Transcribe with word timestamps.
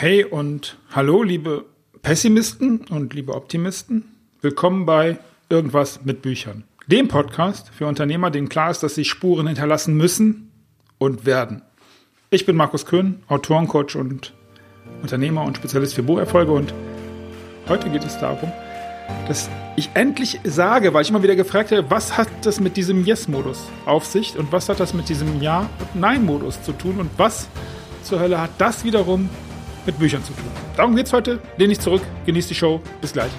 Hey 0.00 0.22
und 0.22 0.78
hallo, 0.92 1.24
liebe 1.24 1.64
Pessimisten 2.02 2.82
und 2.88 3.14
liebe 3.14 3.34
Optimisten. 3.34 4.04
Willkommen 4.40 4.86
bei 4.86 5.18
Irgendwas 5.48 6.04
mit 6.04 6.22
Büchern. 6.22 6.62
Dem 6.86 7.08
Podcast 7.08 7.70
für 7.70 7.88
Unternehmer, 7.88 8.30
denen 8.30 8.48
klar 8.48 8.70
ist, 8.70 8.84
dass 8.84 8.94
sie 8.94 9.04
Spuren 9.04 9.48
hinterlassen 9.48 9.96
müssen 9.96 10.52
und 10.98 11.26
werden. 11.26 11.62
Ich 12.30 12.46
bin 12.46 12.54
Markus 12.54 12.86
Köhn, 12.86 13.24
Autorencoach 13.26 13.96
und 13.96 14.34
Unternehmer 15.02 15.42
und 15.42 15.56
Spezialist 15.56 15.94
für 15.94 16.04
Bucherfolge 16.04 16.52
und 16.52 16.72
heute 17.68 17.90
geht 17.90 18.04
es 18.04 18.20
darum, 18.20 18.52
dass 19.26 19.50
ich 19.74 19.90
endlich 19.94 20.38
sage, 20.44 20.94
weil 20.94 21.02
ich 21.02 21.10
immer 21.10 21.24
wieder 21.24 21.34
gefragt 21.34 21.72
habe, 21.72 21.90
was 21.90 22.16
hat 22.16 22.28
das 22.42 22.60
mit 22.60 22.76
diesem 22.76 23.04
Yes-Modus 23.04 23.66
auf 23.84 24.06
sich 24.06 24.38
und 24.38 24.52
was 24.52 24.68
hat 24.68 24.78
das 24.78 24.94
mit 24.94 25.08
diesem 25.08 25.42
Ja- 25.42 25.68
und 25.80 26.00
Nein-Modus 26.00 26.62
zu 26.62 26.70
tun 26.70 27.00
und 27.00 27.10
was 27.16 27.48
zur 28.04 28.20
Hölle 28.20 28.40
hat 28.40 28.52
das 28.58 28.84
wiederum 28.84 29.28
mit 29.88 29.98
Büchern 29.98 30.22
zu 30.22 30.34
tun. 30.34 30.44
Darum 30.76 30.94
geht's 30.94 31.12
heute. 31.12 31.40
Lehn 31.56 31.70
dich 31.70 31.80
zurück, 31.80 32.02
genieß 32.26 32.46
die 32.46 32.54
Show. 32.54 32.80
Bis 33.00 33.12
gleich. 33.12 33.32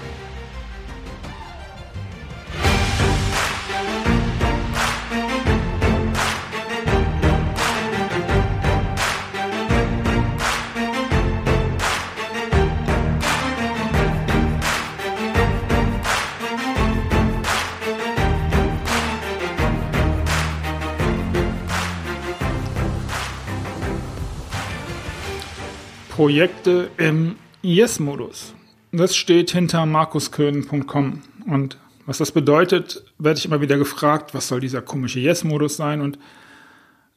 Projekte 26.20 26.90
im 26.98 27.36
Yes-Modus. 27.62 28.52
Das 28.92 29.16
steht 29.16 29.52
hinter 29.52 29.86
markusköhn.com. 29.86 31.22
Und 31.46 31.78
was 32.04 32.18
das 32.18 32.30
bedeutet, 32.30 33.02
werde 33.16 33.38
ich 33.38 33.46
immer 33.46 33.62
wieder 33.62 33.78
gefragt, 33.78 34.34
was 34.34 34.46
soll 34.46 34.60
dieser 34.60 34.82
komische 34.82 35.18
Yes-Modus 35.18 35.78
sein? 35.78 36.02
Und 36.02 36.18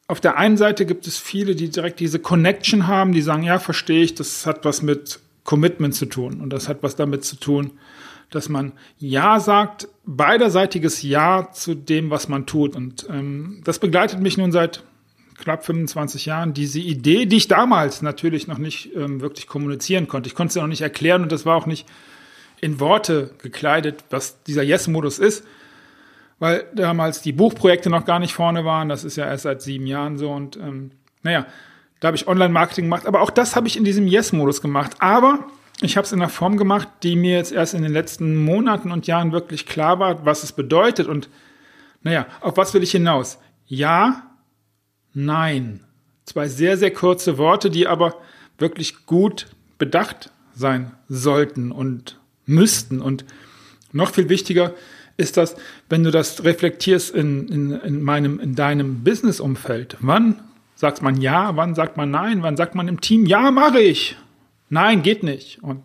auf 0.07 0.21
der 0.21 0.37
einen 0.37 0.55
Seite 0.55 0.85
gibt 0.85 1.05
es 1.05 1.17
viele, 1.17 1.53
die 1.53 1.67
direkt 1.69 1.99
diese 1.99 2.19
Connection 2.19 2.87
haben, 2.87 3.11
die 3.11 3.21
sagen, 3.21 3.43
ja, 3.43 3.59
verstehe 3.59 4.05
ich, 4.05 4.15
das 4.15 4.45
hat 4.45 4.63
was 4.63 4.81
mit 4.81 5.19
Commitment 5.43 5.93
zu 5.93 6.05
tun. 6.05 6.39
Und 6.39 6.51
das 6.51 6.69
hat 6.69 6.81
was 6.81 6.95
damit 6.95 7.25
zu 7.25 7.35
tun, 7.35 7.71
dass 8.29 8.47
man 8.47 8.71
Ja 8.99 9.41
sagt, 9.41 9.89
beiderseitiges 10.05 11.01
Ja 11.01 11.51
zu 11.51 11.75
dem, 11.75 12.09
was 12.09 12.29
man 12.29 12.45
tut. 12.45 12.73
Und 12.73 13.05
ähm, 13.09 13.59
das 13.65 13.79
begleitet 13.79 14.21
mich 14.21 14.37
nun 14.37 14.53
seit 14.53 14.81
knapp 15.37 15.65
25 15.65 16.25
Jahren 16.25 16.53
diese 16.53 16.79
Idee, 16.79 17.25
die 17.25 17.37
ich 17.37 17.47
damals 17.47 18.01
natürlich 18.01 18.47
noch 18.47 18.57
nicht 18.57 18.95
ähm, 18.95 19.21
wirklich 19.21 19.47
kommunizieren 19.47 20.07
konnte. 20.07 20.27
Ich 20.27 20.35
konnte 20.35 20.49
es 20.49 20.55
ja 20.55 20.61
noch 20.61 20.69
nicht 20.69 20.81
erklären 20.81 21.23
und 21.23 21.31
das 21.31 21.45
war 21.45 21.55
auch 21.55 21.65
nicht 21.65 21.87
in 22.61 22.79
Worte 22.79 23.31
gekleidet, 23.41 24.05
was 24.09 24.41
dieser 24.43 24.63
Yes-Modus 24.63 25.19
ist, 25.19 25.45
weil 26.39 26.65
damals 26.73 27.21
die 27.21 27.33
Buchprojekte 27.33 27.89
noch 27.89 28.05
gar 28.05 28.19
nicht 28.19 28.33
vorne 28.33 28.63
waren. 28.63 28.89
Das 28.89 29.03
ist 29.03 29.15
ja 29.15 29.25
erst 29.25 29.43
seit 29.43 29.61
sieben 29.61 29.87
Jahren 29.87 30.17
so 30.17 30.31
und 30.31 30.57
ähm, 30.57 30.91
naja, 31.23 31.45
da 31.99 32.07
habe 32.07 32.17
ich 32.17 32.27
Online-Marketing 32.27 32.85
gemacht, 32.85 33.05
aber 33.05 33.21
auch 33.21 33.29
das 33.29 33.55
habe 33.55 33.67
ich 33.67 33.77
in 33.77 33.85
diesem 33.85 34.07
Yes-Modus 34.07 34.61
gemacht. 34.61 34.97
Aber 34.99 35.47
ich 35.81 35.97
habe 35.97 36.05
es 36.05 36.11
in 36.11 36.21
einer 36.21 36.29
Form 36.29 36.57
gemacht, 36.57 36.87
die 37.01 37.15
mir 37.15 37.37
jetzt 37.37 37.51
erst 37.51 37.73
in 37.73 37.81
den 37.81 37.93
letzten 37.93 38.35
Monaten 38.35 38.91
und 38.91 39.07
Jahren 39.07 39.31
wirklich 39.31 39.65
klar 39.65 39.99
war, 39.99 40.25
was 40.25 40.43
es 40.43 40.51
bedeutet 40.51 41.07
und 41.07 41.29
naja, 42.01 42.27
auf 42.41 42.57
was 42.57 42.73
will 42.73 42.83
ich 42.83 42.91
hinaus? 42.91 43.39
Ja, 43.65 44.32
Nein. 45.13 45.81
Zwei 46.25 46.47
sehr, 46.47 46.77
sehr 46.77 46.91
kurze 46.91 47.37
Worte, 47.37 47.69
die 47.69 47.87
aber 47.87 48.15
wirklich 48.57 49.05
gut 49.05 49.47
bedacht 49.77 50.31
sein 50.55 50.91
sollten 51.09 51.71
und 51.71 52.19
müssten. 52.45 53.01
Und 53.01 53.25
noch 53.91 54.11
viel 54.11 54.29
wichtiger 54.29 54.73
ist 55.17 55.37
das, 55.37 55.55
wenn 55.89 56.03
du 56.03 56.11
das 56.11 56.43
reflektierst 56.43 57.13
in, 57.13 57.47
in, 57.47 57.71
in 57.71 58.01
meinem, 58.01 58.39
in 58.39 58.55
deinem 58.55 59.03
Business-Umfeld. 59.03 59.97
Wann 59.99 60.39
sagt 60.75 61.01
man 61.01 61.21
ja, 61.21 61.55
wann 61.55 61.75
sagt 61.75 61.97
man 61.97 62.11
nein, 62.11 62.41
wann 62.41 62.57
sagt 62.57 62.75
man 62.75 62.87
im 62.87 63.01
Team, 63.01 63.25
ja, 63.25 63.51
mache 63.51 63.79
ich. 63.79 64.17
Nein, 64.69 65.03
geht 65.03 65.23
nicht. 65.23 65.61
Und 65.61 65.81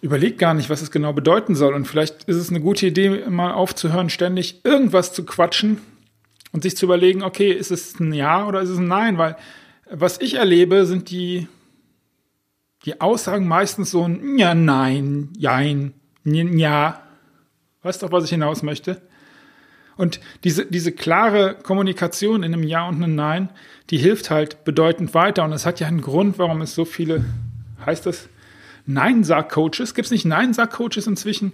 überleg 0.00 0.38
gar 0.38 0.54
nicht, 0.54 0.68
was 0.70 0.82
es 0.82 0.90
genau 0.90 1.12
bedeuten 1.12 1.54
soll. 1.54 1.74
Und 1.74 1.86
vielleicht 1.86 2.24
ist 2.24 2.36
es 2.36 2.50
eine 2.50 2.60
gute 2.60 2.86
Idee, 2.86 3.24
mal 3.28 3.52
aufzuhören, 3.52 4.10
ständig 4.10 4.64
irgendwas 4.64 5.12
zu 5.12 5.24
quatschen, 5.24 5.78
und 6.52 6.62
sich 6.62 6.76
zu 6.76 6.86
überlegen, 6.86 7.22
okay, 7.22 7.50
ist 7.50 7.70
es 7.70 7.98
ein 7.98 8.12
Ja 8.12 8.46
oder 8.46 8.60
ist 8.60 8.68
es 8.68 8.78
ein 8.78 8.88
Nein? 8.88 9.18
Weil 9.18 9.36
was 9.90 10.20
ich 10.20 10.34
erlebe, 10.34 10.86
sind 10.86 11.10
die, 11.10 11.48
die 12.84 13.00
Aussagen 13.00 13.48
meistens 13.48 13.90
so 13.90 14.04
ein 14.06 14.38
Ja, 14.38 14.54
Nein, 14.54 15.30
Jein, 15.36 15.94
Ja. 16.24 17.02
Weißt 17.82 18.02
doch, 18.02 18.12
was 18.12 18.24
ich 18.24 18.30
hinaus 18.30 18.62
möchte? 18.62 19.02
Und 19.96 20.20
diese, 20.44 20.66
diese 20.66 20.92
klare 20.92 21.56
Kommunikation 21.62 22.42
in 22.42 22.54
einem 22.54 22.62
Ja 22.62 22.88
und 22.88 22.96
einem 22.96 23.14
Nein, 23.14 23.50
die 23.90 23.98
hilft 23.98 24.30
halt 24.30 24.64
bedeutend 24.64 25.14
weiter. 25.14 25.44
Und 25.44 25.52
es 25.52 25.66
hat 25.66 25.80
ja 25.80 25.86
einen 25.86 26.00
Grund, 26.00 26.38
warum 26.38 26.62
es 26.62 26.74
so 26.74 26.84
viele, 26.84 27.24
heißt 27.84 28.06
das, 28.06 28.28
Nein-Sag-Coaches, 28.86 29.94
gibt 29.94 30.06
es 30.06 30.10
nicht 30.12 30.24
Nein-Sag-Coaches 30.24 31.06
inzwischen? 31.06 31.52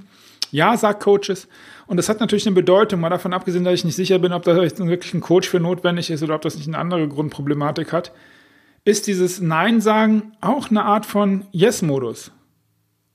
Ja-Sag-Coaches. 0.50 1.48
Und 1.86 1.97
das 1.97 2.09
hat 2.09 2.20
natürlich 2.20 2.47
eine 2.47 2.54
Bedeutung, 2.54 3.00
mal 3.00 3.10
davon 3.10 3.32
abgesehen, 3.32 3.64
dass 3.64 3.75
ich 3.75 3.84
nicht 3.84 3.97
sicher 3.97 4.19
bin, 4.19 4.32
ob 4.32 4.42
da 4.42 4.56
wirklich 4.56 5.14
ein 5.14 5.20
Coach 5.20 5.48
für 5.48 5.60
notwendig 5.60 6.10
ist 6.10 6.22
oder 6.22 6.34
ob 6.34 6.42
das 6.42 6.56
nicht 6.56 6.69
eine 6.69 6.78
andere 6.78 7.09
Grundproblematik 7.09 7.92
hat, 7.92 8.12
ist 8.84 9.06
dieses 9.06 9.41
Nein-Sagen 9.41 10.32
auch 10.41 10.70
eine 10.70 10.84
Art 10.84 11.06
von 11.06 11.44
Yes-Modus. 11.53 12.32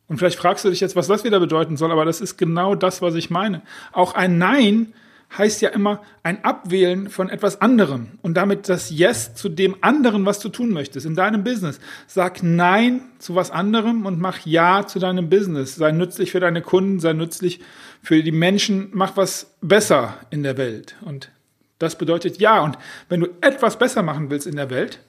Und 0.08 0.18
vielleicht 0.18 0.38
fragst 0.38 0.66
du 0.66 0.70
dich 0.70 0.80
jetzt, 0.80 0.96
was 0.96 1.08
das 1.08 1.24
wieder 1.24 1.40
bedeuten 1.40 1.78
soll, 1.78 1.92
aber 1.92 2.06
das 2.06 2.22
ist 2.22 2.38
genau 2.38 2.76
das, 2.76 3.02
was 3.02 3.16
ich 3.16 3.30
meine. 3.30 3.62
Auch 3.92 4.14
ein 4.14 4.38
Nein 4.38 4.94
heißt 5.38 5.62
ja 5.62 5.70
immer 5.70 6.02
ein 6.22 6.44
Abwählen 6.44 7.10
von 7.10 7.30
etwas 7.30 7.62
anderem 7.62 8.20
und 8.22 8.36
damit 8.36 8.70
das 8.70 8.90
Yes 8.90 9.34
zu 9.34 9.50
dem 9.50 9.76
anderen, 9.82 10.26
was 10.26 10.40
du 10.40 10.50
tun 10.50 10.70
möchtest 10.70 11.06
in 11.06 11.16
deinem 11.16 11.44
Business. 11.44 11.80
Sag 12.08 12.44
Nein 12.44 13.02
zu 13.20 13.36
was 13.36 13.52
anderem 13.52 14.06
und 14.06 14.20
mach 14.20 14.46
Ja 14.46 14.86
zu 14.86 15.00
deinem 15.00 15.30
Business. 15.30 15.76
Sei 15.76 15.92
nützlich 15.92 16.32
für 16.32 16.40
deine 16.40 16.62
Kunden, 16.62 17.00
sei 17.00 17.14
nützlich 17.14 17.62
für 18.02 18.22
die 18.22 18.32
Menschen, 18.32 18.90
mach 18.94 19.18
was 19.18 19.56
besser 19.62 20.18
in 20.30 20.44
der 20.44 20.58
Welt. 20.58 20.96
Und 21.02 21.32
das 21.80 21.98
bedeutet 21.98 22.40
Ja. 22.40 22.62
Und 22.62 22.78
wenn 23.10 23.20
du 23.22 23.28
etwas 23.42 23.80
besser 23.80 24.04
machen 24.04 24.30
willst 24.30 24.48
in 24.48 24.56
der 24.56 24.70
Welt, 24.70 25.00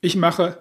ich 0.00 0.16
mache 0.16 0.58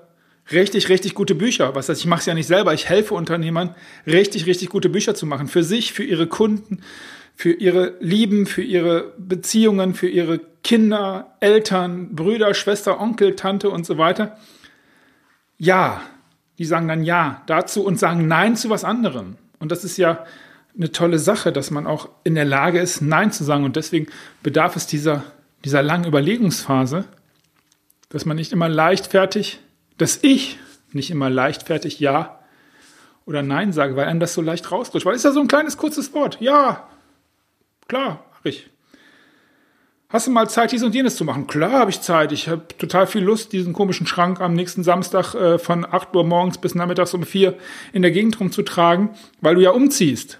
richtig, 0.52 0.90
richtig 0.90 1.14
gute 1.14 1.36
Bücher. 1.36 1.76
Was 1.76 1.90
heißt, 1.90 2.02
ich 2.02 2.08
mache 2.08 2.22
es 2.22 2.26
ja 2.26 2.34
nicht 2.34 2.48
selber. 2.48 2.74
Ich 2.74 2.90
helfe 2.90 3.14
Unternehmern, 3.14 3.76
richtig, 4.08 4.46
richtig 4.46 4.70
gute 4.70 4.90
Bücher 4.90 5.16
zu 5.16 5.26
machen. 5.26 5.48
Für 5.48 5.64
sich, 5.64 5.94
für 5.94 6.04
ihre 6.04 6.28
Kunden, 6.28 6.82
für 7.40 7.54
ihre 7.54 7.94
Lieben, 8.02 8.46
für 8.46 8.62
ihre 8.62 9.14
Beziehungen, 9.18 9.94
für 9.94 10.10
ihre 10.10 10.42
Kinder, 10.62 11.38
Eltern, 11.40 12.14
Brüder, 12.14 12.54
Schwester, 12.54 13.00
Onkel, 13.00 13.38
Tante 13.38 13.70
und 13.70 13.86
so 13.86 13.98
weiter. 13.98 14.38
Ja, 15.58 16.02
die 16.58 16.66
sagen 16.66 16.90
dann 16.90 17.06
Ja 17.06 17.42
dazu 17.46 17.86
und 17.86 17.98
sagen 17.98 18.28
Nein 18.28 18.58
zu 18.58 18.70
was 18.70 18.84
anderem. 18.84 19.38
Und 19.58 19.72
das 19.72 19.86
ist 19.86 19.96
ja 19.96 20.26
eine 20.76 20.92
tolle 20.92 21.18
Sache, 21.18 21.54
dass 21.54 21.72
man 21.72 21.88
auch 21.88 22.10
in 22.26 22.36
der 22.36 22.44
Lage 22.44 22.82
ist, 22.82 23.00
Nein 23.02 23.32
zu 23.32 23.46
sagen. 23.46 23.64
Und 23.64 23.78
deswegen 23.78 24.08
bedarf 24.44 24.76
es 24.76 24.86
dieser, 24.86 25.24
dieser 25.64 25.82
langen 25.82 26.08
Überlegungsphase, 26.08 27.06
dass 28.10 28.26
man 28.26 28.36
nicht 28.36 28.52
immer 28.52 28.68
leichtfertig, 28.68 29.62
dass 29.98 30.20
ich 30.24 30.60
nicht 30.92 31.10
immer 31.10 31.30
leichtfertig 31.30 32.02
Ja 32.02 32.42
oder 33.26 33.44
Nein 33.44 33.72
sage, 33.72 33.96
weil 33.96 34.10
einem 34.10 34.20
das 34.20 34.34
so 34.34 34.42
leicht 34.42 34.74
rausrutscht. 34.74 35.06
Weil 35.06 35.14
es 35.14 35.22
ist 35.22 35.24
ja 35.24 35.32
so 35.32 35.40
ein 35.40 35.48
kleines, 35.48 35.78
kurzes 35.78 36.14
Wort. 36.14 36.36
Ja, 36.42 36.90
Klar, 37.90 38.24
habe 38.38 38.50
ich. 38.50 38.70
Hast 40.10 40.28
du 40.28 40.32
mal 40.32 40.48
Zeit, 40.48 40.72
dies 40.72 40.84
und 40.84 40.94
jenes 40.96 41.16
zu 41.16 41.26
machen? 41.26 41.48
Klar 41.48 41.72
habe 41.72 41.92
ich 41.92 42.02
Zeit. 42.02 42.32
Ich 42.32 42.48
habe 42.48 42.68
total 42.78 43.08
viel 43.08 43.24
Lust, 43.24 43.52
diesen 43.52 43.74
komischen 43.74 44.08
Schrank 44.08 44.42
am 44.42 44.54
nächsten 44.54 44.84
Samstag 44.84 45.34
äh, 45.34 45.60
von 45.60 45.86
8 45.86 46.16
Uhr 46.16 46.24
morgens 46.24 46.60
bis 46.60 46.76
nachmittags 46.76 47.14
um 47.14 47.24
4 47.24 47.58
in 47.92 48.04
der 48.04 48.12
Gegend 48.12 48.40
rumzutragen, 48.40 49.10
weil 49.42 49.56
du 49.56 49.62
ja 49.62 49.72
umziehst. 49.72 50.40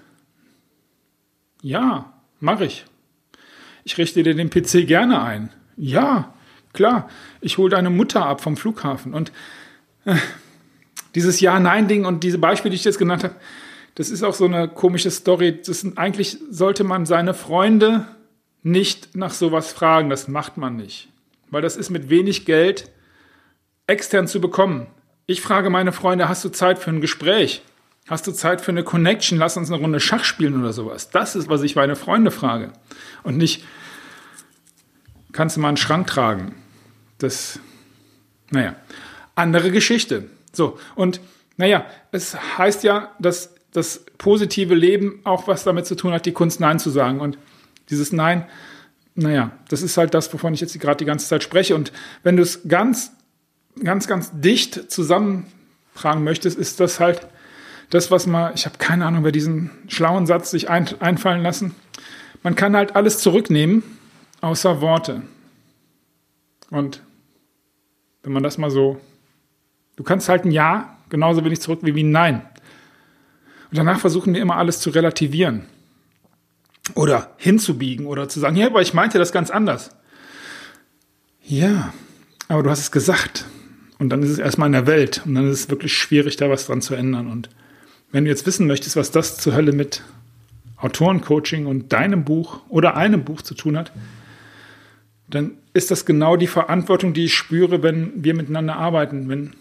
Ja, 1.60 2.12
mache 2.38 2.66
ich. 2.66 2.84
Ich 3.82 3.98
richte 3.98 4.22
dir 4.22 4.34
den 4.34 4.50
PC 4.50 4.86
gerne 4.86 5.20
ein. 5.20 5.50
Ja, 5.76 6.32
klar. 6.72 7.08
Ich 7.40 7.58
hole 7.58 7.70
deine 7.70 7.90
Mutter 7.90 8.26
ab 8.26 8.40
vom 8.40 8.56
Flughafen. 8.56 9.12
Und 9.12 9.32
äh, 10.04 10.14
dieses 11.16 11.40
Ja-Nein-Ding 11.40 12.04
und 12.04 12.22
diese 12.22 12.38
Beispiele, 12.38 12.70
die 12.70 12.76
ich 12.76 12.84
jetzt 12.84 12.98
genannt 12.98 13.24
habe, 13.24 13.34
das 14.00 14.08
ist 14.08 14.22
auch 14.22 14.32
so 14.32 14.46
eine 14.46 14.66
komische 14.66 15.10
Story. 15.10 15.60
Das 15.60 15.80
sind, 15.80 15.98
eigentlich 15.98 16.38
sollte 16.48 16.84
man 16.84 17.04
seine 17.04 17.34
Freunde 17.34 18.06
nicht 18.62 19.14
nach 19.14 19.34
sowas 19.34 19.72
fragen. 19.72 20.08
Das 20.08 20.26
macht 20.26 20.56
man 20.56 20.74
nicht. 20.76 21.10
Weil 21.50 21.60
das 21.60 21.76
ist 21.76 21.90
mit 21.90 22.08
wenig 22.08 22.46
Geld 22.46 22.90
extern 23.86 24.26
zu 24.26 24.40
bekommen. 24.40 24.86
Ich 25.26 25.42
frage 25.42 25.68
meine 25.68 25.92
Freunde, 25.92 26.30
hast 26.30 26.42
du 26.46 26.48
Zeit 26.48 26.78
für 26.78 26.88
ein 26.88 27.02
Gespräch? 27.02 27.60
Hast 28.08 28.26
du 28.26 28.32
Zeit 28.32 28.62
für 28.62 28.70
eine 28.70 28.84
Connection? 28.84 29.38
Lass 29.38 29.58
uns 29.58 29.70
eine 29.70 29.82
Runde 29.82 30.00
Schach 30.00 30.24
spielen 30.24 30.58
oder 30.58 30.72
sowas. 30.72 31.10
Das 31.10 31.36
ist, 31.36 31.50
was 31.50 31.60
ich 31.60 31.76
meine 31.76 31.94
Freunde 31.94 32.30
frage. 32.30 32.72
Und 33.22 33.36
nicht, 33.36 33.66
kannst 35.32 35.58
du 35.58 35.60
mal 35.60 35.68
einen 35.68 35.76
Schrank 35.76 36.06
tragen? 36.06 36.54
Das, 37.18 37.60
naja. 38.48 38.76
andere 39.34 39.70
Geschichte. 39.70 40.30
So, 40.54 40.78
und 40.94 41.20
naja, 41.58 41.84
es 42.12 42.34
heißt 42.56 42.82
ja, 42.82 43.14
dass 43.18 43.59
das 43.72 44.04
positive 44.18 44.74
Leben 44.74 45.20
auch 45.24 45.46
was 45.46 45.64
damit 45.64 45.86
zu 45.86 45.94
tun 45.94 46.12
hat, 46.12 46.26
die 46.26 46.32
Kunst 46.32 46.60
Nein 46.60 46.78
zu 46.78 46.90
sagen. 46.90 47.20
Und 47.20 47.38
dieses 47.88 48.12
Nein, 48.12 48.46
naja, 49.14 49.52
das 49.68 49.82
ist 49.82 49.96
halt 49.96 50.14
das, 50.14 50.32
wovon 50.32 50.54
ich 50.54 50.60
jetzt 50.60 50.78
gerade 50.80 50.98
die 50.98 51.04
ganze 51.04 51.28
Zeit 51.28 51.42
spreche. 51.42 51.74
Und 51.74 51.92
wenn 52.22 52.36
du 52.36 52.42
es 52.42 52.68
ganz, 52.68 53.12
ganz, 53.82 54.06
ganz 54.06 54.30
dicht 54.32 54.90
zusammentragen 54.90 56.24
möchtest, 56.24 56.58
ist 56.58 56.80
das 56.80 57.00
halt 57.00 57.26
das, 57.90 58.10
was 58.10 58.26
man, 58.26 58.54
ich 58.54 58.66
habe 58.66 58.78
keine 58.78 59.04
Ahnung, 59.04 59.24
wer 59.24 59.32
diesen 59.32 59.70
schlauen 59.88 60.26
Satz 60.26 60.50
sich 60.50 60.70
ein, 60.70 60.88
einfallen 61.00 61.42
lassen. 61.42 61.74
Man 62.42 62.54
kann 62.54 62.76
halt 62.76 62.96
alles 62.96 63.18
zurücknehmen, 63.18 63.82
außer 64.40 64.80
Worte. 64.80 65.22
Und 66.70 67.02
wenn 68.22 68.32
man 68.32 68.42
das 68.42 68.58
mal 68.58 68.70
so, 68.70 69.00
du 69.96 70.04
kannst 70.04 70.28
halt 70.28 70.44
ein 70.44 70.52
Ja 70.52 70.96
genauso 71.08 71.44
wenig 71.44 71.60
zurück 71.60 71.80
wie 71.82 72.02
ein 72.02 72.10
Nein. 72.10 72.42
Und 73.70 73.78
danach 73.78 74.00
versuchen 74.00 74.34
wir 74.34 74.42
immer 74.42 74.56
alles 74.56 74.80
zu 74.80 74.90
relativieren 74.90 75.66
oder 76.94 77.30
hinzubiegen 77.36 78.06
oder 78.06 78.28
zu 78.28 78.40
sagen, 78.40 78.56
ja, 78.56 78.66
aber 78.66 78.82
ich 78.82 78.94
meinte 78.94 79.18
das 79.18 79.32
ganz 79.32 79.50
anders. 79.50 79.90
Ja, 81.44 81.92
aber 82.48 82.62
du 82.62 82.70
hast 82.70 82.80
es 82.80 82.90
gesagt. 82.90 83.46
Und 83.98 84.08
dann 84.08 84.22
ist 84.22 84.30
es 84.30 84.38
erstmal 84.38 84.66
in 84.66 84.72
der 84.72 84.86
Welt. 84.86 85.22
Und 85.24 85.34
dann 85.34 85.48
ist 85.48 85.60
es 85.60 85.70
wirklich 85.70 85.92
schwierig, 85.92 86.36
da 86.36 86.50
was 86.50 86.66
dran 86.66 86.80
zu 86.80 86.94
ändern. 86.94 87.28
Und 87.28 87.48
wenn 88.10 88.24
du 88.24 88.30
jetzt 88.30 88.46
wissen 88.46 88.66
möchtest, 88.66 88.96
was 88.96 89.10
das 89.10 89.36
zur 89.36 89.54
Hölle 89.54 89.72
mit 89.72 90.02
Autorencoaching 90.78 91.66
und 91.66 91.92
deinem 91.92 92.24
Buch 92.24 92.60
oder 92.68 92.96
einem 92.96 93.24
Buch 93.24 93.42
zu 93.42 93.54
tun 93.54 93.76
hat, 93.76 93.92
dann 95.28 95.52
ist 95.74 95.90
das 95.90 96.06
genau 96.06 96.36
die 96.36 96.48
Verantwortung, 96.48 97.12
die 97.12 97.26
ich 97.26 97.34
spüre, 97.34 97.82
wenn 97.82 98.24
wir 98.24 98.34
miteinander 98.34 98.76
arbeiten. 98.76 99.28
Wenn 99.28 99.52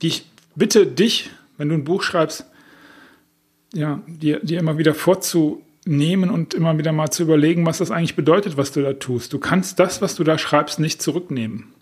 ich 0.00 0.26
bitte 0.56 0.86
dich, 0.86 1.30
wenn 1.58 1.68
du 1.68 1.76
ein 1.76 1.84
Buch 1.84 2.02
schreibst, 2.02 2.46
ja, 3.72 4.00
dir, 4.06 4.40
dir 4.40 4.58
immer 4.58 4.78
wieder 4.78 4.94
vorzunehmen 4.94 6.30
und 6.30 6.54
immer 6.54 6.76
wieder 6.78 6.92
mal 6.92 7.10
zu 7.10 7.22
überlegen, 7.22 7.66
was 7.66 7.78
das 7.78 7.90
eigentlich 7.90 8.16
bedeutet, 8.16 8.56
was 8.56 8.72
du 8.72 8.82
da 8.82 8.92
tust. 8.94 9.32
Du 9.32 9.38
kannst 9.38 9.78
das, 9.78 10.02
was 10.02 10.14
du 10.14 10.24
da 10.24 10.38
schreibst, 10.38 10.78
nicht 10.78 11.02
zurücknehmen. 11.02 11.72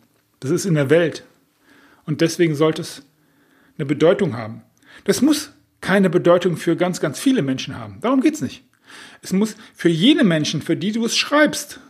Das 0.40 0.50
ist 0.50 0.64
in 0.64 0.74
der 0.74 0.90
Welt. 0.90 1.24
Und 2.06 2.20
deswegen 2.20 2.54
sollte 2.54 2.82
es 2.82 3.02
eine 3.76 3.86
Bedeutung 3.86 4.36
haben. 4.36 4.62
Das 5.04 5.22
muss 5.22 5.52
keine 5.80 6.10
Bedeutung 6.10 6.56
für 6.56 6.76
ganz, 6.76 7.00
ganz 7.00 7.18
viele 7.18 7.42
Menschen 7.42 7.76
haben. 7.76 7.98
Darum 8.00 8.20
geht 8.20 8.34
es 8.34 8.40
nicht. 8.40 8.64
Es 9.22 9.32
muss 9.32 9.56
für 9.74 9.88
jene 9.88 10.24
Menschen, 10.24 10.62
für 10.62 10.76
die 10.76 10.92
du 10.92 11.04
es 11.04 11.16
schreibst, 11.16 11.80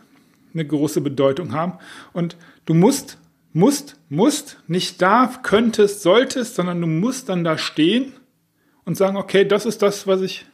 eine 0.53 0.65
große 0.65 1.01
Bedeutung 1.01 1.53
haben. 1.53 1.73
Und 2.13 2.35
du 2.65 2.73
musst, 2.73 3.17
musst, 3.53 3.97
musst, 4.09 4.59
nicht 4.67 5.01
darf, 5.01 5.43
könntest, 5.43 6.01
solltest, 6.01 6.55
sondern 6.55 6.81
du 6.81 6.87
musst 6.87 7.29
dann 7.29 7.43
da 7.43 7.57
stehen 7.57 8.13
und 8.85 8.95
sagen, 8.95 9.17
okay, 9.17 9.45
das 9.45 9.65
ist 9.65 9.81
das, 9.81 10.07
was 10.07 10.21
ich, 10.21 10.45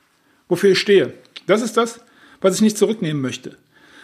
wofür 0.47 0.71
ich 0.71 0.79
stehe. 0.79 1.13
Das 1.45 1.61
ist 1.61 1.77
das, 1.77 2.01
was 2.41 2.55
ich 2.55 2.61
nicht 2.61 2.77
zurücknehmen 2.77 3.21
möchte. 3.21 3.57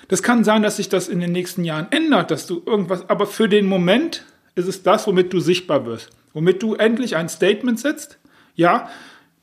Das 0.08 0.24
kann 0.24 0.44
sein, 0.44 0.64
dass 0.64 0.78
sich 0.78 0.90
das 0.90 1.08
in 1.08 1.20
den 1.20 1.32
nächsten 1.32 1.64
Jahren 1.64 1.88
ändert, 1.92 2.32
dass 2.32 2.46
du 2.46 2.62
irgendwas, 2.66 3.10
aber 3.10 3.26
für 3.26 3.48
den 3.48 3.66
Moment 3.66 4.26
ist 4.56 4.68
es 4.68 4.84
das, 4.84 5.08
womit 5.08 5.34
du 5.34 5.40
sichtbar 5.40 5.86
wirst. 5.86 6.10
Womit 6.34 6.62
du 6.62 6.76
endlich 6.76 7.16
ein 7.16 7.30
Statement 7.30 7.80
setzt. 7.80 8.18
Ja, 8.56 8.90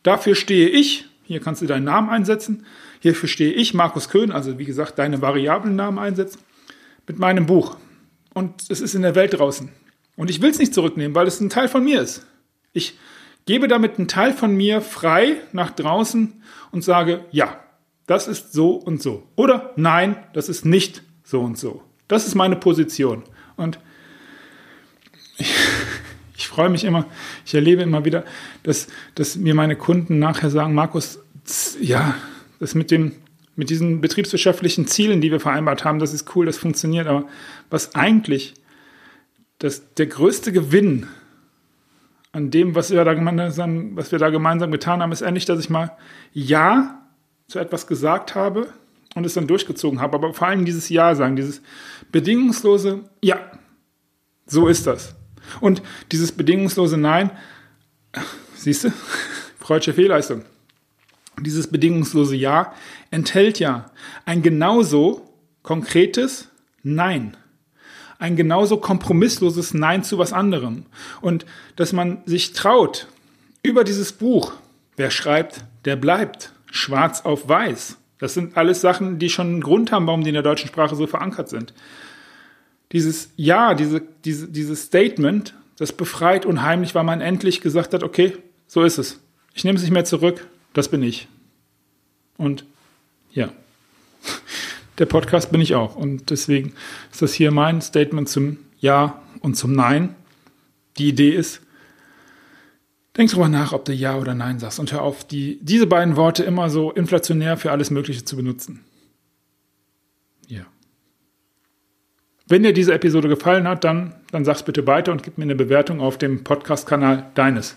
dafür 0.03 0.35
stehe 0.35 0.69
ich. 0.69 1.07
Hier 1.25 1.41
kannst 1.41 1.63
du 1.63 1.67
deinen 1.67 1.85
Namen 1.85 2.11
einsetzen. 2.11 2.67
Hierfür 3.01 3.29
stehe 3.29 3.53
ich, 3.53 3.73
Markus 3.75 4.09
Köhn, 4.09 4.33
also 4.33 4.59
wie 4.59 4.65
gesagt, 4.65 4.99
deine 4.99 5.23
variablen 5.23 5.77
Namen 5.77 5.99
einsetzen, 5.99 6.41
mit 7.07 7.19
meinem 7.19 7.47
Buch. 7.47 7.77
Und 8.35 8.65
es 8.69 8.81
ist 8.81 8.95
in 8.95 9.03
der 9.03 9.15
Welt 9.15 9.39
draußen. 9.39 9.71
Und 10.17 10.31
ich 10.31 10.43
will 10.43 10.51
es 10.51 10.59
nicht 10.59 10.75
zurücknehmen, 10.75 11.15
weil 11.15 11.27
es 11.27 11.41
ein 11.41 11.49
Teil 11.49 11.69
von 11.69 11.85
mir 11.85 12.03
ist. 12.03 12.27
Ich 12.73 12.99
gebe 13.51 13.67
damit 13.67 13.99
einen 13.99 14.07
Teil 14.07 14.33
von 14.33 14.57
mir 14.57 14.81
frei 14.81 15.39
nach 15.51 15.73
draußen 15.73 16.41
und 16.71 16.85
sage, 16.85 17.25
ja, 17.33 17.59
das 18.07 18.29
ist 18.29 18.53
so 18.53 18.75
und 18.75 19.03
so. 19.03 19.27
Oder 19.35 19.73
nein, 19.75 20.15
das 20.35 20.49
ist 20.49 20.65
nicht 20.65 21.03
so 21.25 21.41
und 21.41 21.59
so. 21.59 21.83
Das 22.07 22.29
ist 22.29 22.37
meine 22.37 22.55
Position. 22.55 23.25
Und 23.57 23.81
ich, 25.37 25.53
ich 26.37 26.47
freue 26.47 26.69
mich 26.69 26.85
immer, 26.85 27.07
ich 27.45 27.53
erlebe 27.53 27.83
immer 27.83 28.05
wieder, 28.05 28.25
dass, 28.63 28.87
dass 29.17 29.35
mir 29.35 29.57
meine 29.57 29.75
Kunden 29.75 30.21
nachher 30.21 30.51
sagen, 30.51 30.73
Markus, 30.73 31.19
ja, 31.81 32.15
das 32.61 32.77
mit 32.77 32.93
dem, 32.93 33.17
mit 33.57 33.69
diesen 33.69 34.01
betriebswirtschaftlichen 34.01 34.87
Zielen, 34.87 35.21
die 35.21 35.33
wir 35.33 35.41
vereinbart 35.41 35.85
haben, 35.85 35.99
das 35.99 36.15
ist 36.15 36.37
cool, 36.37 36.47
das 36.47 36.57
funktioniert, 36.57 37.09
aber 37.09 37.27
was 37.69 37.97
eigentlich 37.97 38.55
das, 39.59 39.93
der 39.95 40.07
größte 40.07 40.53
Gewinn 40.53 41.09
an 42.33 42.51
dem, 42.51 42.75
was 42.75 42.91
wir, 42.91 43.05
da 43.05 43.15
gemeinsam, 43.15 43.97
was 43.97 44.13
wir 44.13 44.19
da 44.19 44.31
gemeinsam 44.31 44.71
getan 44.71 45.03
haben, 45.03 45.13
ist 45.13 45.23
endlich, 45.23 45.45
dass 45.45 45.61
ich 45.61 45.71
mal 45.71 45.97
Ja 46.33 47.03
zu 47.49 47.59
etwas 47.59 47.87
gesagt 47.87 48.35
habe 48.35 48.69
und 49.15 49.27
es 49.27 49.35
dann 49.35 49.47
durchgezogen 49.47 50.01
habe. 50.01 50.17
Aber 50.17 50.35
vor 50.35 50.47
allem 50.47 50.65
dieses 50.65 50.89
Ja 50.89 51.15
sagen, 51.15 51.37
dieses 51.37 51.61
bedingungslose 52.13 53.05
Ja, 53.23 53.51
so 54.47 54.69
ist 54.69 54.87
das. 54.87 55.17
Und 55.61 55.83
dieses 56.13 56.33
bedingungslose 56.33 56.97
Nein, 56.97 57.31
siehst 58.55 58.85
du, 58.85 58.93
freudsche 59.59 59.93
Fehlleistung. 59.93 60.45
Dieses 61.41 61.67
bedingungslose 61.67 62.37
Ja 62.37 62.75
enthält 63.11 63.59
ja 63.59 63.91
ein 64.25 64.43
genauso 64.43 65.35
konkretes 65.63 66.49
Nein. 66.83 67.37
Ein 68.21 68.37
genauso 68.37 68.77
kompromissloses 68.77 69.75
Nein 69.75 70.05
zu 70.05 70.19
was 70.19 70.33
anderem. 70.33 70.85
Und 71.21 71.47
dass 71.75 71.93
man 71.93 72.19
sich 72.27 72.53
traut, 72.53 73.09
über 73.63 73.83
dieses 73.83 74.13
Buch, 74.13 74.53
wer 74.97 75.11
schreibt, 75.11 75.65
der 75.85 75.97
bleibt, 75.97 76.53
schwarz 76.71 77.23
auf 77.23 77.49
weiß. 77.49 77.97
Das 78.19 78.35
sind 78.35 78.57
alles 78.57 78.83
Sachen, 78.83 79.19
die 79.19 79.31
schon 79.31 79.47
einen 79.49 79.61
Grund 79.63 79.91
haben, 79.91 80.07
warum 80.07 80.23
die 80.23 80.29
in 80.29 80.35
der 80.35 80.43
deutschen 80.43 80.69
Sprache 80.69 80.95
so 80.95 81.07
verankert 81.07 81.49
sind. 81.49 81.73
Dieses 82.93 83.31
Ja, 83.37 83.75
diese, 83.75 84.03
diese, 84.25 84.49
dieses 84.49 84.83
Statement, 84.83 85.55
das 85.79 85.93
befreit 85.93 86.45
unheimlich, 86.45 86.95
weil 86.95 87.05
man 87.05 87.23
endlich 87.23 87.63
gesagt 87.63 87.95
hat, 87.95 88.03
okay, 88.03 88.37
so 88.67 88.83
ist 88.83 88.99
es. 88.99 89.19
Ich 89.55 89.65
nehme 89.65 89.77
es 89.77 89.83
nicht 89.83 89.93
mehr 89.93 90.05
zurück, 90.05 90.47
das 90.75 90.89
bin 90.89 91.03
ich. 91.03 91.27
Und 92.37 92.65
ja, 93.33 93.51
der 95.01 95.07
Podcast 95.07 95.51
bin 95.51 95.61
ich 95.61 95.75
auch. 95.75 95.97
Und 95.97 96.31
deswegen 96.31 96.75
ist 97.11 97.23
das 97.23 97.33
hier 97.33 97.51
mein 97.51 97.81
Statement 97.81 98.29
zum 98.29 98.59
Ja 98.79 99.21
und 99.41 99.57
zum 99.57 99.73
Nein. 99.73 100.15
Die 100.99 101.09
Idee 101.09 101.31
ist, 101.31 101.63
denk 103.17 103.31
drüber 103.31 103.49
nach, 103.49 103.73
ob 103.73 103.87
du 103.87 103.93
Ja 103.93 104.17
oder 104.17 104.35
Nein 104.35 104.59
sagst 104.59 104.79
und 104.79 104.93
hör 104.93 105.03
auf, 105.03 105.27
die, 105.27 105.59
diese 105.63 105.87
beiden 105.87 106.17
Worte 106.17 106.45
immer 106.45 106.69
so 106.69 106.93
inflationär 106.93 107.57
für 107.57 107.73
alles 107.73 107.91
Mögliche 107.91 108.25
zu 108.25 108.37
benutzen. 108.37 108.85
Ja. 110.47 110.67
Wenn 112.47 112.63
dir 112.63 112.75
diese 112.75 112.93
Episode 112.93 113.29
gefallen 113.29 113.67
hat, 113.67 113.85
dann, 113.85 114.15
dann 114.33 114.45
sag's 114.45 114.63
bitte 114.63 114.87
weiter 114.87 115.13
und 115.13 115.23
gib 115.23 115.39
mir 115.39 115.45
eine 115.45 115.55
Bewertung 115.55 116.01
auf 116.01 116.19
dem 116.19 116.45
Podcast-Kanal 116.45 117.31
deines 117.35 117.75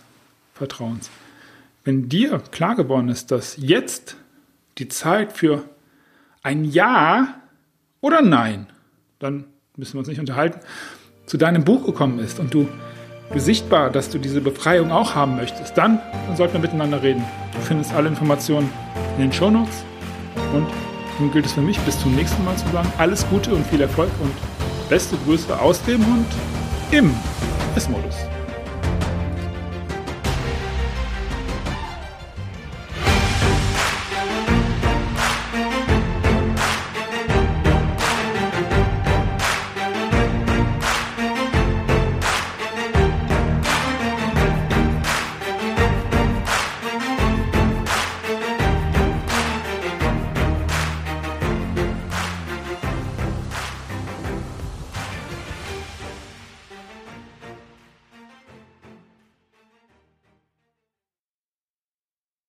Vertrauens. 0.53 1.09
Wenn 1.85 2.09
dir 2.09 2.41
klar 2.51 2.75
geworden 2.75 3.07
ist, 3.07 3.31
dass 3.31 3.55
jetzt 3.57 4.17
die 4.77 4.89
Zeit 4.89 5.33
für 5.33 5.63
ein 6.43 6.65
Ja 6.65 7.35
oder 8.01 8.21
Nein, 8.21 8.67
dann 9.19 9.45
müssen 9.77 9.93
wir 9.93 9.99
uns 9.99 10.09
nicht 10.09 10.19
unterhalten, 10.19 10.59
zu 11.25 11.37
deinem 11.37 11.63
Buch 11.63 11.85
gekommen 11.85 12.19
ist 12.19 12.39
und 12.39 12.53
du 12.53 12.67
sichtbar, 13.33 13.89
dass 13.89 14.09
du 14.09 14.19
diese 14.19 14.41
Befreiung 14.41 14.91
auch 14.91 15.15
haben 15.15 15.37
möchtest, 15.37 15.77
dann, 15.77 15.99
dann 16.27 16.35
sollten 16.35 16.53
wir 16.53 16.59
miteinander 16.59 17.01
reden. 17.01 17.23
Du 17.53 17.59
findest 17.61 17.93
alle 17.93 18.09
Informationen 18.09 18.69
in 19.15 19.23
den 19.23 19.33
Shownotes 19.33 19.83
und 20.53 20.67
nun 21.19 21.31
gilt 21.31 21.45
es 21.45 21.53
für 21.53 21.61
mich, 21.61 21.79
bis 21.79 21.99
zum 21.99 22.13
nächsten 22.13 22.43
Mal 22.43 22.57
zu 22.57 22.67
sagen, 22.69 22.91
alles 22.97 23.27
Gute 23.29 23.53
und 23.53 23.65
viel 23.67 23.81
Erfolg 23.81 24.11
und 24.21 24.33
beste 24.89 25.15
Grüße 25.25 25.57
aus 25.57 25.81
dem 25.85 26.01
und 26.01 26.27
im 26.91 27.11
S-Modus. 27.75 28.15